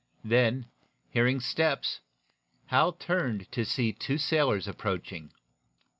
[0.23, 0.65] Then,
[1.11, 1.99] hearing steps,
[2.65, 5.31] Hal turned to see two sailors approaching.